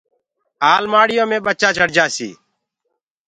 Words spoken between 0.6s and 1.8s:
المآڙيو مي ٻچآ